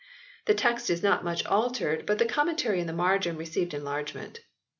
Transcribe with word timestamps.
The 0.47 0.55
text 0.55 0.89
is 0.89 1.03
not 1.03 1.23
much 1.23 1.45
altered 1.45 2.07
but 2.07 2.17
the 2.17 2.25
commentary 2.25 2.79
in 2.79 2.87
the 2.87 2.91
margin 2.91 3.37
received 3.37 3.71
enlargement. 3.75 4.39